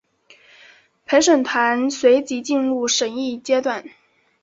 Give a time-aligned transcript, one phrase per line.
[1.05, 3.85] 陪审团随即进入审议阶段。